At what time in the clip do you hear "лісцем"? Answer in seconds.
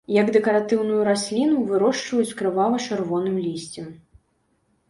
3.45-3.87